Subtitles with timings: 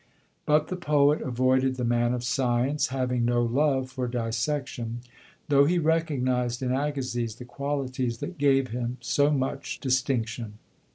[0.47, 5.01] But the poet avoided the man of science, having no love for dissection;
[5.47, 10.53] though he recognized in Agassiz the qualities that gave him so much distinction.